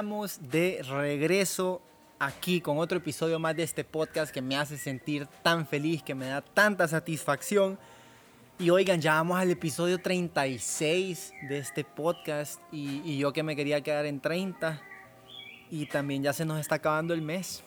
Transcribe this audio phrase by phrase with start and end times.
[0.00, 1.82] Estamos de regreso
[2.18, 6.14] aquí con otro episodio más de este podcast que me hace sentir tan feliz, que
[6.14, 7.78] me da tanta satisfacción.
[8.58, 13.54] Y oigan, ya vamos al episodio 36 de este podcast y, y, yo que me
[13.54, 14.80] quería quedar en 30
[15.70, 17.62] y también ya se nos está acabando el mes.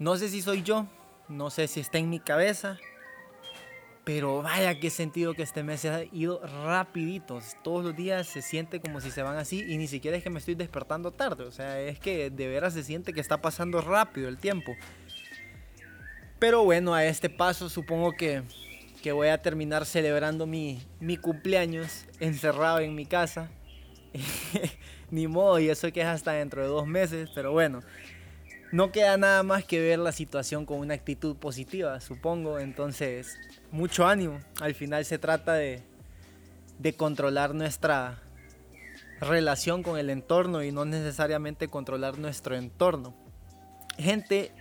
[0.00, 0.88] No sé si soy yo,
[1.28, 2.80] no sé si está en mi cabeza,
[4.04, 7.38] pero vaya qué sentido que este mes se ha ido rapidito.
[7.62, 10.30] Todos los días se siente como si se van así y ni siquiera es que
[10.30, 11.44] me estoy despertando tarde.
[11.44, 14.72] O sea, es que de veras se siente que está pasando rápido el tiempo.
[16.40, 18.42] Pero bueno, a este paso supongo que,
[19.02, 23.50] que voy a terminar celebrando mi, mi cumpleaños encerrado en mi casa.
[25.10, 27.30] ni modo, y eso que es hasta dentro de dos meses.
[27.32, 27.82] Pero bueno,
[28.72, 32.58] no queda nada más que ver la situación con una actitud positiva, supongo.
[32.58, 33.38] Entonces
[33.70, 34.40] mucho ánimo.
[34.60, 35.82] Al final se trata de,
[36.78, 38.18] de controlar nuestra
[39.20, 43.14] relación con el entorno y no necesariamente controlar nuestro entorno.
[43.98, 44.52] Gente,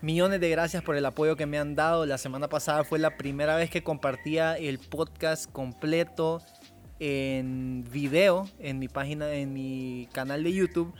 [0.00, 2.06] millones de gracias por el apoyo que me han dado.
[2.06, 6.40] La semana pasada fue la primera vez que compartía el podcast completo
[7.00, 10.94] en video en mi página, en mi canal de YouTube.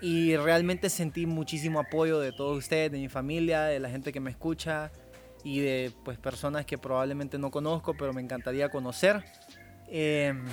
[0.00, 4.20] Y realmente sentí muchísimo apoyo de todos ustedes, de mi familia, de la gente que
[4.20, 4.92] me escucha
[5.42, 9.24] y de pues, personas que probablemente no conozco, pero me encantaría conocer.
[9.88, 10.44] Em,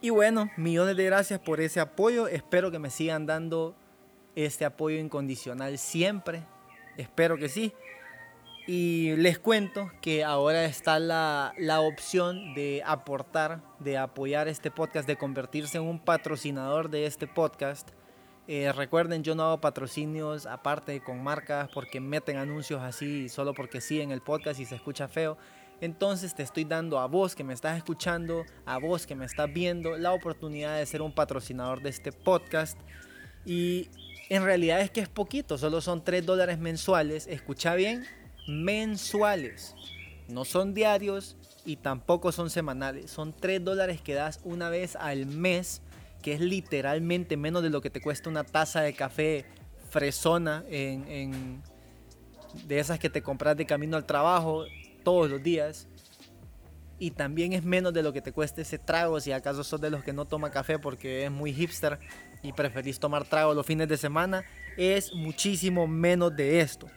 [0.00, 2.26] y bueno, millones de gracias por ese apoyo.
[2.26, 3.76] Espero que me sigan dando
[4.34, 6.42] este apoyo incondicional siempre.
[6.96, 7.72] Espero que sí.
[8.66, 15.08] Y les cuento que ahora está la, la, opción de aportar, de apoyar este podcast,
[15.08, 17.88] de convertirse en un patrocinador de este podcast.
[18.50, 23.82] Eh, recuerden, yo no hago patrocinios aparte con marcas porque meten anuncios así solo porque
[23.82, 25.36] sí en el podcast y se escucha feo.
[25.82, 29.52] Entonces te estoy dando a vos que me estás escuchando, a vos que me estás
[29.52, 32.78] viendo, la oportunidad de ser un patrocinador de este podcast.
[33.44, 33.90] Y
[34.30, 37.26] en realidad es que es poquito, solo son 3 dólares mensuales.
[37.26, 38.06] Escucha bien,
[38.48, 39.74] mensuales.
[40.26, 41.36] No son diarios
[41.66, 43.10] y tampoco son semanales.
[43.10, 45.82] Son 3 dólares que das una vez al mes
[46.22, 49.44] que es literalmente menos de lo que te cuesta una taza de café
[49.90, 51.62] fresona en,
[52.66, 54.64] de esas que te compras de camino al trabajo
[55.04, 55.88] todos los días.
[57.00, 59.90] Y también es menos de lo que te cuesta ese trago si acaso sos de
[59.90, 62.00] los que no toma café porque es muy hipster
[62.42, 64.44] y preferís tomar trago los fines de semana.
[64.76, 66.88] Es muchísimo menos de esto.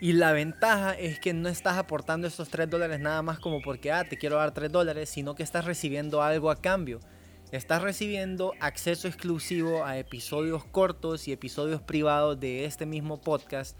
[0.00, 3.92] Y la ventaja es que no estás aportando estos 3 dólares nada más como porque,
[3.92, 7.00] ah, te quiero dar 3 dólares, sino que estás recibiendo algo a cambio.
[7.52, 13.76] Estás recibiendo acceso exclusivo a episodios cortos y episodios privados de este mismo podcast,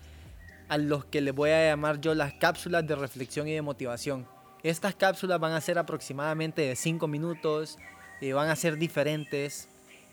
[0.69, 4.27] a los que les voy a llamar yo las cápsulas de reflexión y de motivación.
[4.65, 7.79] Estas cápsulas van a ser aproximadamente de 5 minutos,
[8.21, 9.69] y van a ser diferentes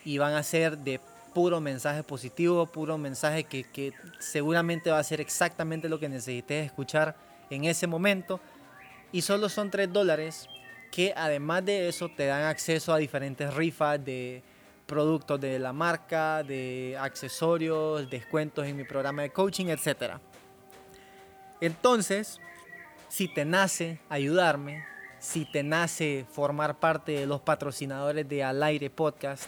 [0.06, 1.00] y van a ser de
[1.34, 6.66] puro mensaje positivo, puro mensaje que, que seguramente va a ser exactamente lo que necesites
[6.66, 7.16] escuchar
[7.50, 8.40] en ese momento.
[9.12, 10.48] Y solo son 3 dólares
[10.92, 14.44] que además de eso te dan acceso a diferentes rifas de
[14.86, 20.14] productos de la marca, de accesorios, descuentos en mi programa de coaching, etc.
[21.62, 22.40] Entonces,
[23.10, 24.86] si te nace ayudarme,
[25.20, 29.46] si te nace formar parte de los patrocinadores de Al Aire Podcast,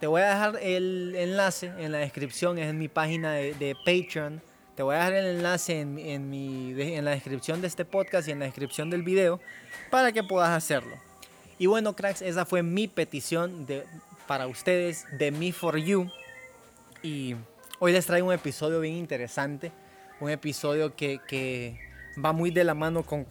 [0.00, 3.74] te voy a dejar el enlace en la descripción, es en mi página de, de
[3.84, 4.42] Patreon
[4.82, 8.32] voy a dejar el enlace en, en, mi, en la descripción de este podcast y
[8.32, 9.40] en la descripción del video
[9.90, 10.96] para que puedas hacerlo.
[11.58, 13.66] Y bueno, cracks, esa fue mi petición
[14.26, 16.10] para ustedes de Me For You.
[17.02, 17.36] Y
[17.78, 19.72] hoy les traigo un episodio bien interesante.
[20.20, 21.78] Un episodio que,
[22.22, 23.28] va muy de la mano con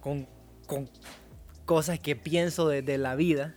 [1.65, 3.53] cosas que pienso de, de la vida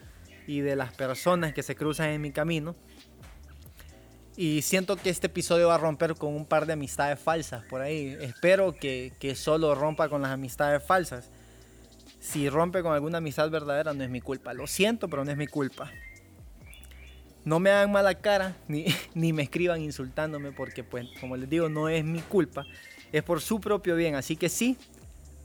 [0.46, 2.74] y de las personas que se cruzan en mi camino.
[4.36, 7.80] Y siento que este episodio va a romper con un par de amistades falsas por
[7.80, 8.16] ahí.
[8.20, 11.30] Espero que, que, solo rompa con las amistades falsas.
[12.20, 14.52] Si rompe con alguna amistad verdadera no es mi culpa.
[14.52, 15.92] Lo siento, pero no es mi culpa.
[17.44, 21.68] no me hagan mala cara ni, ni me escriban insultándome porque pues como les digo
[21.68, 22.64] no es mi culpa,
[23.12, 24.16] es por su propio bien.
[24.16, 24.76] Así que sí,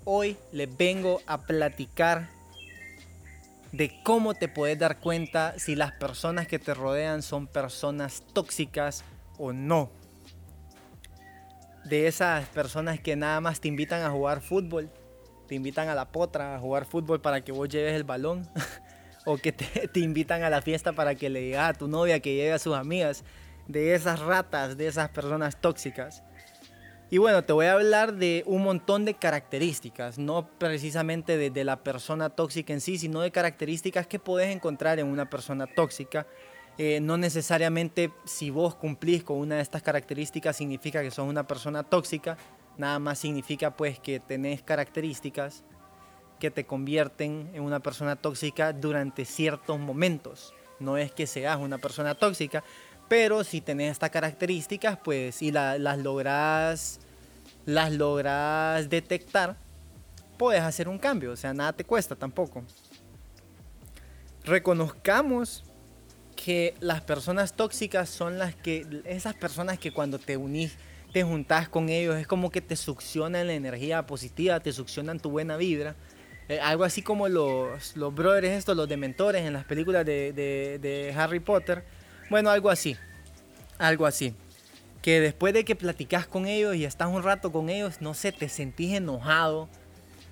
[0.04, 2.30] hoy les vengo a platicar
[3.72, 9.04] de cómo te puedes dar cuenta si las personas que te rodean son personas tóxicas
[9.38, 9.92] o no.
[11.86, 14.90] De esas personas que nada más te invitan a jugar fútbol,
[15.48, 18.48] te invitan a la potra a jugar fútbol para que vos lleves el balón,
[19.26, 22.36] o que te, invitan a la fiesta para que le digas a tu novia que
[22.36, 23.24] lleve a sus amigas,
[23.68, 26.24] de esas ratas, de esas personas tóxicas.
[27.12, 31.84] Y bueno, te voy a hablar de un montón de características, no precisamente de, la
[31.84, 36.28] persona tóxica en sí, sino de características que puedes encontrar en una persona tóxica.
[36.78, 41.48] Eh, no necesariamente si vos cumplís con una de estas características significa que sos una
[41.48, 42.38] persona tóxica,
[42.78, 45.64] nada más significa pues que tenés características
[46.40, 50.54] que te convierten en una persona tóxica durante ciertos momentos.
[50.80, 52.64] No es que seas una persona tóxica,
[53.10, 57.02] pero si tenés estas características, pues y las logras
[57.66, 59.56] las logras detectar,
[60.38, 62.64] puedes hacer un cambio, o sea, nada te cuesta tampoco.
[64.44, 65.64] Reconozcamos
[66.36, 70.78] que las personas tóxicas son las que esas personas que cuando te unís,
[71.12, 75.30] te juntás con ellos, es como que te succionan la energía positiva, te succionan tu
[75.30, 75.96] buena vibra.
[76.48, 81.14] Eh, algo así como los, los brothers estos, los dementores en las películas de, de
[81.16, 81.84] Harry Potter
[82.30, 82.98] bueno, algo así.
[83.78, 84.34] Algo así.
[85.02, 88.32] Que después de que platicas con ellos y estás un rato con ellos, no sé,
[88.32, 89.70] te sentís enojado,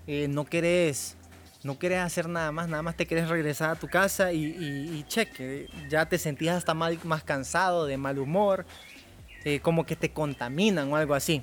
[0.07, 1.17] eh, no querés
[1.63, 6.07] no hacer nada más, nada más te querés regresar a tu casa y, cheque, ya
[6.07, 8.65] te sentís hasta más, más cansado, de mal humor,
[9.43, 11.41] eh, como que te contaminan o algo así.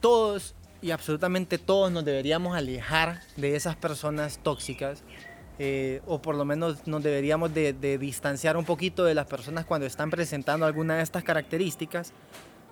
[0.00, 5.02] Todos y absolutamente todos nos deberíamos alejar de esas personas tóxicas
[5.62, 9.86] eh, o por lo menos nos deberíamos de, distanciar un poquito de las personas cuando
[9.86, 12.14] están presentando alguna de estas características,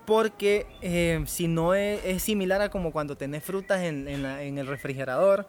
[0.07, 5.47] porque eh, si no es, similar a como cuando tenés frutas en, el refrigerador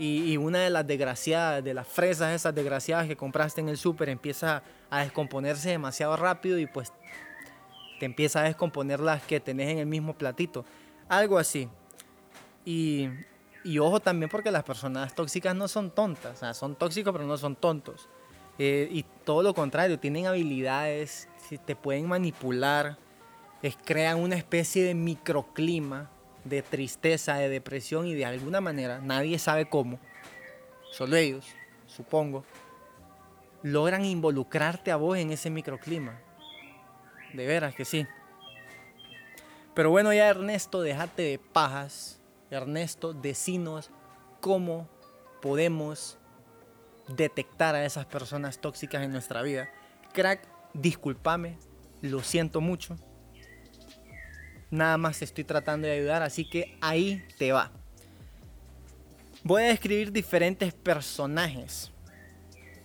[0.00, 4.08] y, una de las desgraciadas, de las fresas esas desgraciadas que compraste en el súper
[4.08, 6.92] empieza a descomponerse demasiado rápido y pues
[8.00, 10.64] te empieza a descomponer las que tenés en el mismo platito.
[11.08, 11.68] Algo así.
[12.64, 13.10] Y
[13.64, 17.26] y ojo también porque las personas tóxicas no son tontas, o sea, son tóxicos pero
[17.26, 18.08] no son tontos.
[18.58, 21.28] Eh, y todo lo contrario, tienen habilidades,
[21.64, 22.98] te pueden manipular,
[23.62, 26.10] es, crean una especie de microclima
[26.44, 29.98] de tristeza, de depresión y de alguna manera, nadie sabe cómo,
[30.92, 31.46] solo ellos,
[31.86, 32.44] supongo,
[33.62, 36.18] logran involucrarte a vos en ese microclima.
[37.32, 38.06] De veras que sí.
[39.74, 42.19] Pero bueno, ya Ernesto, déjate de pajas
[42.50, 43.90] Ernesto, decinos
[44.40, 44.88] cómo
[45.40, 46.18] podemos
[47.08, 49.70] detectar a esas personas tóxicas en nuestra vida.
[50.12, 51.58] Crack, discúlpame,
[52.02, 52.96] lo siento mucho.
[54.70, 57.72] Nada más estoy tratando de ayudar, así que ahí te va.
[59.42, 61.90] Voy a describir diferentes personajes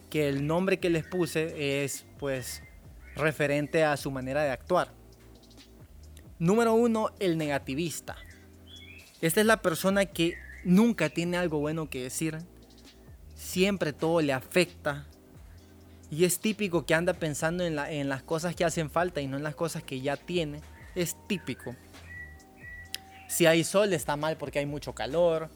[0.10, 2.64] que el nombre que les puse es pues
[3.16, 4.94] referente a su manera de actuar.
[6.40, 8.16] Número uno, el negativista.
[9.26, 12.38] Esta es la persona que nunca tiene algo bueno que decir.
[13.34, 15.08] Siempre todo le afecta.
[16.12, 19.42] Y es típico que anda pensando en, las cosas que hacen falta y no en
[19.42, 20.62] las cosas que ya tiene.
[20.94, 21.76] Es típico.
[23.28, 25.50] Si hay sol está mal porque hay mucho calor.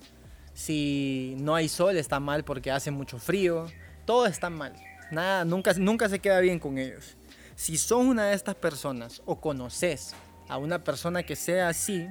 [0.56, 3.68] Si no hay sol está mal porque hace mucho frío.
[4.06, 4.74] Todo está mal.
[5.12, 7.18] Nada, nunca, nunca se queda bien con ellos.
[7.56, 10.16] Si son una de estas personas o conoces
[10.48, 12.08] a una persona que sea así,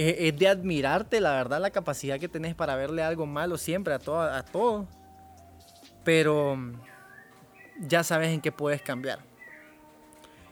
[0.00, 3.98] es de admirarte, la verdad, la capacidad que tenés para verle algo malo siempre a
[3.98, 4.20] todo.
[4.20, 4.86] A todo.
[6.04, 6.56] Pero
[7.80, 9.20] ya sabes en qué puedes cambiar.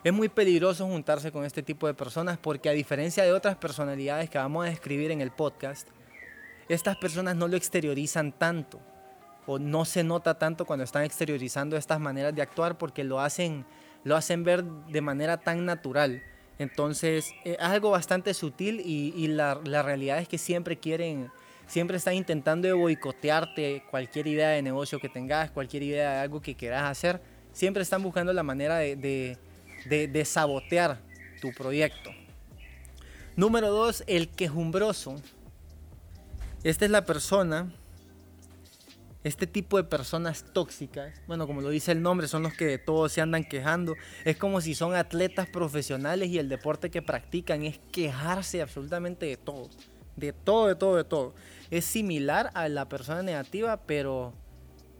[0.04, 4.30] Es muy peligroso juntarse con este tipo de personas porque a diferencia de otras personalidades
[4.30, 5.88] que vamos a describir en el podcast,
[6.68, 8.80] estas personas no lo exteriorizan tanto
[9.46, 13.64] o no se nota tanto cuando están exteriorizando estas maneras de actuar porque lo hacen,
[14.04, 16.22] lo hacen ver de manera tan natural
[16.58, 21.30] entonces, eh, es algo bastante sutil y, la, realidad es que siempre quieren,
[21.66, 26.54] siempre están intentando boicotearte cualquier idea de negocio que tengas, cualquier idea de algo que
[26.54, 27.20] quieras hacer.
[27.52, 29.36] Siempre están buscando la manera de
[30.24, 31.00] sabotear
[31.40, 32.10] tu proyecto.
[33.36, 35.14] Número dos, el quejumbroso.
[36.64, 37.72] Esta es la persona
[39.24, 43.12] este tipo de personas tóxicas, bueno, como lo dice el nombre, son los que todos
[43.12, 43.94] se andan quejando.
[44.24, 49.36] Es como si son atletas profesionales y el deporte que practican es quejarse absolutamente de
[49.36, 49.68] todo.
[50.16, 51.34] De todo, de todo, de todo.
[51.70, 54.32] Es similar a la persona negativa, pero,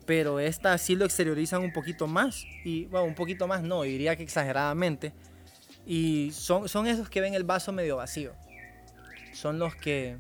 [0.05, 2.45] pero estas sí lo exteriorizan un poquito más.
[2.65, 5.13] Y bueno, un poquito más no, diría que exageradamente.
[5.87, 8.33] Y son, son esos que ven el vaso medio vacío.
[9.33, 10.19] Son los que,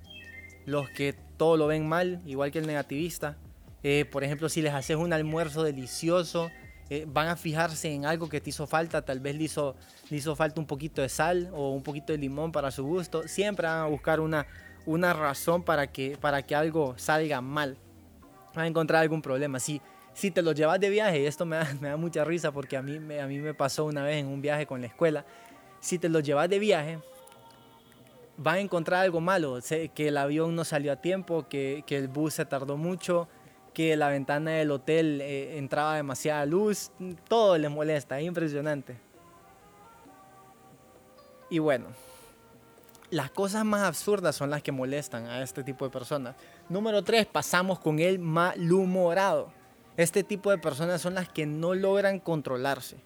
[0.67, 3.37] los que todo lo ven mal, igual que el negativista.
[3.83, 6.51] Eh, por ejemplo, si les haces un almuerzo delicioso,
[6.91, 9.77] eh, van a fijarse en algo que te hizo falta, tal vez le hizo,
[10.09, 13.29] le hizo falta un poquito de sal o un poquito de limón para su gusto.
[13.29, 14.47] Siempre van a buscar una,
[14.87, 17.77] una razón para que, para que algo salga mal.
[18.55, 19.61] Van a encontrar algún problema.
[19.61, 19.83] Si,
[20.15, 22.83] si te lo llevas de viaje, esto me da, me da mucha risa porque a
[22.83, 25.27] mí, me, a mí me pasó una vez en un viaje con la escuela.
[25.81, 26.99] Si te lo llevas de viaje,
[28.39, 29.59] van a encontrar algo malo,
[29.95, 33.29] que el avión no salió a tiempo, que, que el bus se tardó mucho,
[33.79, 36.91] que la ventana del hotel eh, entraba demasiada luz,
[37.29, 38.97] todo les molesta, es impresionante.
[41.49, 41.87] Y bueno,
[43.11, 46.35] las cosas más absurdas son las que molestan a este tipo de personas.
[46.69, 49.53] Número 3, pasamos con el malhumorado.
[49.97, 52.97] Este tipo de personas son las que no logran controlarse.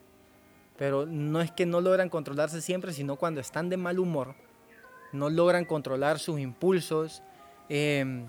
[0.79, 4.37] Pero no es que no logran controlarse siempre, sino cuando están de mal humor,
[5.12, 7.23] no logran controlar sus impulsos.
[7.69, 8.25] Eh,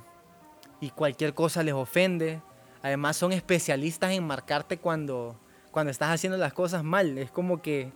[0.83, 2.41] y cualquier cosa les ofende.
[2.81, 5.39] Además son especialistas en marcarte cuando,
[5.71, 7.17] cuando estás haciendo las cosas mal.
[7.17, 7.93] Es como que,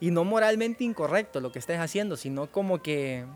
[0.00, 3.26] y no moralmente incorrecto lo que estés haciendo, sino como que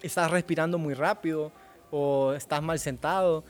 [0.00, 1.50] estás respirando muy rápido
[1.90, 3.42] o estás mal sentado.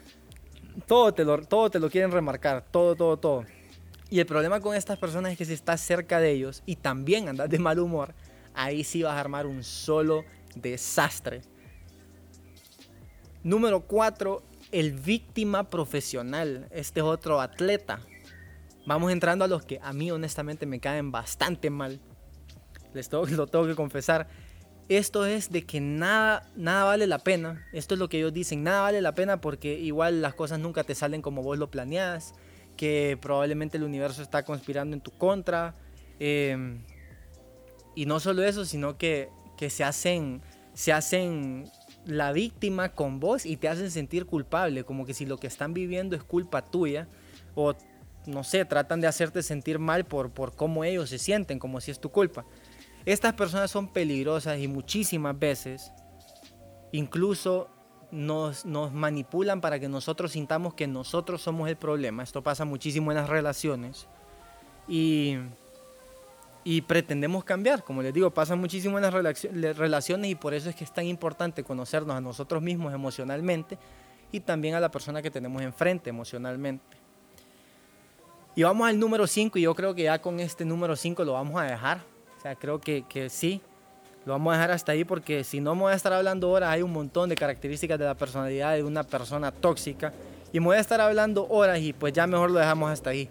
[0.87, 3.45] Todo te lo, todo te lo quieren remarcar, todo, todo, todo.
[4.09, 7.29] Y el problema con estas personas es que si estás cerca de ellos y también
[7.29, 8.15] andas de mal humor,
[8.55, 10.25] ahí sí vas a armar un solo
[10.57, 11.43] desastre.
[13.43, 14.43] Número 4,
[14.73, 18.01] el víctima profesional, este es otro atleta.
[18.87, 22.01] Vamos entrando a los que a mí honestamente me caen bastante mal.
[22.95, 24.29] Les tengo, lo tengo que confesar.
[24.89, 27.67] Esto es de que nada, nada vale la pena.
[27.73, 28.65] Esto es lo que ellos dicen.
[28.65, 32.35] Nada vale la pena porque igual las cosas nunca te salen como vos lo planeas.
[32.77, 35.77] Que probablemente el universo está conspirando en tu contra.
[36.19, 36.85] Em,
[37.95, 40.43] y no solo eso, sino que, que se hacen,
[40.75, 41.71] se hacen
[42.11, 45.75] la víctima con vos y te hacen sentir culpable, como que si lo que están
[45.75, 47.09] viviendo es culpa tuya
[47.55, 47.75] o
[48.27, 51.91] no sé, tratan de hacerte sentir mal por, por cómo ellos se sienten, como si
[51.91, 52.45] es tu culpa.
[53.07, 55.91] Estas personas son peligrosas y muchísimas veces
[56.93, 57.71] incluso
[58.11, 62.23] nos, nos manipulan para que nosotros sintamos que nosotros somos el problema.
[62.23, 64.07] Esto pasa muchísimo en las relaciones.
[64.89, 65.37] Y
[66.65, 67.85] y pretendemos cambiar.
[67.85, 71.07] Como les digo, pasa muchísimo en las relaciones y por eso es que es tan
[71.07, 73.79] importante conocernos a nosotros mismos emocionalmente
[74.33, 76.97] y también a la persona que tenemos enfrente emocionalmente.
[78.55, 81.35] Y vamos al número 5 y yo creo que ya con este número 5 lo
[81.35, 82.03] vamos a dejar.
[82.37, 83.61] O sea, creo que, que sí,
[84.25, 86.71] lo vamos a dejar hasta ahí porque si no me voy a estar hablando ahora,
[86.71, 90.13] hay un montón de características de la personalidad de una persona tóxica
[90.53, 93.29] y me voy a estar hablando horas y pues ya mejor lo dejamos hasta ahí.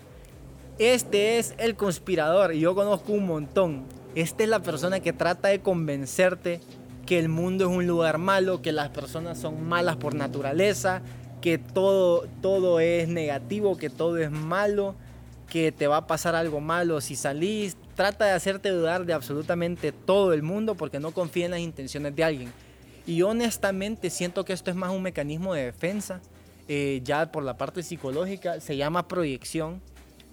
[0.80, 3.84] Este es el conspirador y yo conozco un montón.
[4.16, 6.62] Esta es la persona que trata de convencerte
[7.06, 11.02] que el mundo es un lugar malo, que las personas son malas por naturaleza,
[11.42, 14.96] que todo, todo es negativo, que todo es malo,
[15.50, 17.76] que te va a pasar algo malo si salís.
[17.96, 22.16] Trata de hacerte dudar de absolutamente todo el mundo porque no confía en las intenciones
[22.16, 22.54] de alguien.
[23.06, 26.22] Y honestamente siento que esto es más un mecanismo de defensa,
[26.70, 29.82] eh, ya por la parte psicológica, se llama proyección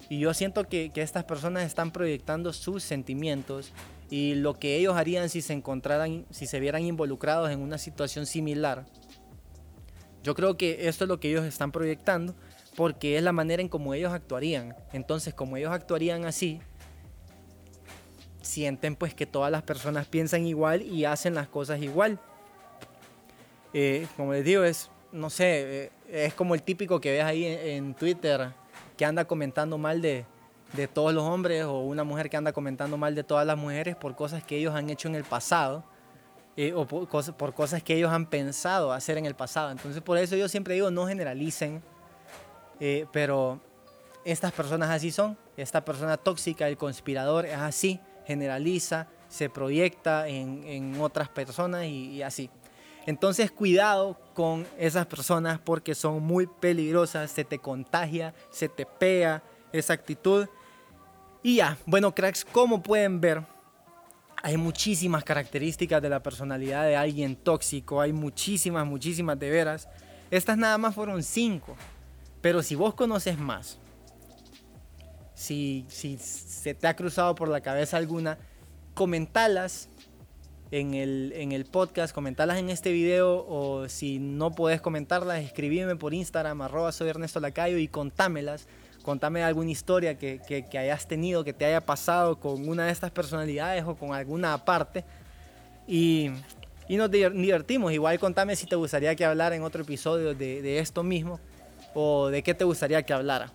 [0.09, 3.71] y yo siento que, que, estas personas están proyectando sus sentimientos
[4.09, 8.25] y lo que ellos harían si se encontraran, si se vieran involucrados en una situación
[8.25, 8.85] similar.
[10.23, 12.35] Yo creo que esto es lo que ellos están proyectando
[12.75, 14.75] porque es la manera en cómo ellos actuarían.
[14.93, 16.59] Entonces, como ellos actuarían así,
[18.41, 22.19] sienten pues que todas las personas piensan igual y hacen las cosas igual.
[23.73, 27.45] Eh, como les digo, es, no sé, eh, es como el típico que ves ahí
[27.45, 28.53] en, en Twitter
[28.97, 30.25] que anda comentando mal de,
[30.73, 33.95] de todos los hombres o una mujer que anda comentando mal de todas las mujeres
[33.95, 35.83] por cosas que ellos han hecho en el pasado
[36.57, 39.71] eh, o por cosas, que ellos han pensado hacer en el pasado.
[39.71, 41.81] Entonces por eso yo siempre digo no generalicen,
[42.79, 43.61] eh, pero
[44.25, 50.63] estas personas así son, esta persona tóxica, el conspirador es así, generaliza, se proyecta en,
[50.65, 52.49] en otras personas y así.
[53.07, 59.41] Entonces cuidado con esas personas porque son muy peligrosas, se te contagia, se te pega
[59.71, 60.47] esa actitud.
[61.41, 63.43] Y ya, bueno cracks, como pueden ver,
[64.43, 69.87] hay muchísimas características de la personalidad de alguien tóxico, hay muchísimas, muchísimas de veras.
[70.29, 71.77] Estas nada más fueron cinco,
[72.41, 73.77] pero si vos conoces más,
[75.33, 78.37] si, si se te ha cruzado por la cabeza alguna,
[78.93, 79.87] comentalas
[80.71, 85.95] en el, en el podcast, comentarlas en este video o si no puedes comentarlas, escribime
[85.95, 88.67] por Instagram, arroba soy Ernesto Lacayo y contámelas.
[89.03, 93.09] Contame alguna historia que, que, hayas tenido, que te haya pasado con una de estas
[93.09, 95.05] personalidades o con alguna parte.
[95.87, 96.31] Y,
[96.89, 97.93] y nos divertimos.
[97.93, 101.39] Igual contame si te gustaría que hablara en otro episodio de, de esto mismo
[101.93, 103.49] o de qué te gustaría que hablara.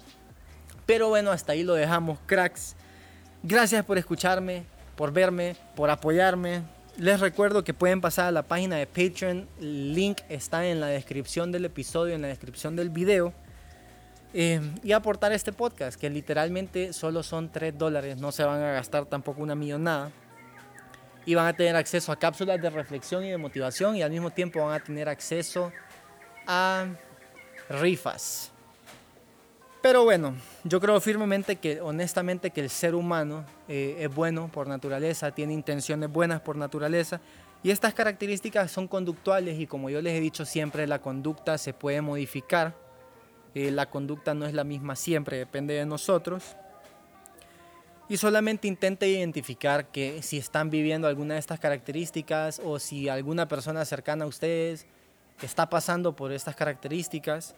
[0.86, 2.74] Pero bueno, hasta ahí lo dejamos, cracks.
[3.42, 4.64] Gracias por escucharme,
[4.96, 6.62] por verme, por apoyarme.
[6.98, 9.48] Les recuerdo que pueden pasar a la página de Patreon.
[9.58, 13.32] El link está en la descripción del episodio, en la descripción del video.
[14.34, 18.18] Eh, y aportar este podcast, que literalmente solo son 3 dólares.
[18.18, 20.10] No se van a gastar tampoco una millonada.
[21.24, 23.96] Y van a tener acceso a cápsulas de reflexión y de motivación.
[23.96, 25.72] Y al mismo tiempo van a tener acceso
[26.46, 26.86] a
[27.70, 28.51] rifas.
[29.82, 34.68] Pero bueno, yo creo firmemente que, honestamente, que el ser humano eh, es bueno por
[34.68, 37.20] naturaleza, tiene intenciones buenas por naturaleza.
[37.64, 41.74] Y estas características son conductuales y como yo les he dicho siempre, la conducta se
[41.74, 42.76] puede modificar.
[43.56, 46.56] Eh, la conducta no es la misma siempre, depende de nosotros.
[48.08, 53.48] Y solamente intente identificar que si están viviendo alguna de estas características o si alguna
[53.48, 54.86] persona cercana a ustedes
[55.42, 57.56] está pasando por estas características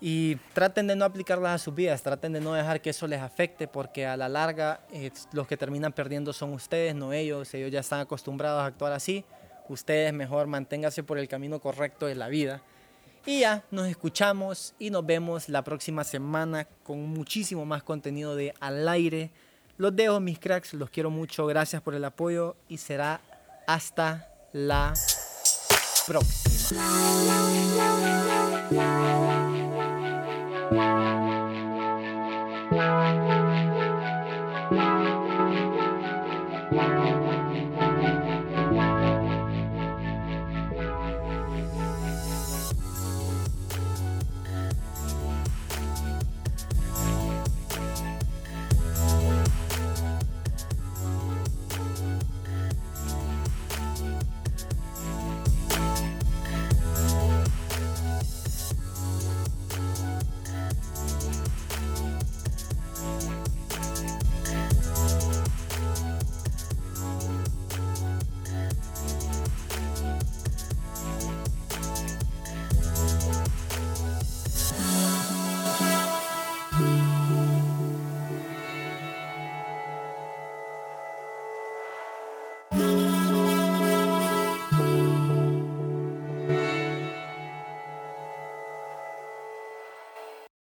[0.00, 3.20] y traten de no aplicarlas a sus vidas, traten de no dejar que eso les
[3.20, 7.70] afecte porque a la larga eh, los que terminan perdiendo son ustedes, no ellos, ellos
[7.70, 9.24] ya están acostumbrados a actuar así,
[9.68, 12.62] ustedes mejor manténganse por el camino correcto de la vida.
[13.24, 18.54] Y ya, nos escuchamos y nos vemos la próxima semana con muchísimo más contenido de
[18.60, 19.32] al aire.
[19.78, 23.20] Los dejo mis cracks, los quiero mucho, gracias por el apoyo y será
[23.66, 24.94] hasta la
[26.06, 26.80] próxima.